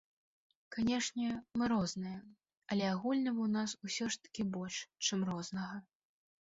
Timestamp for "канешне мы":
0.75-1.67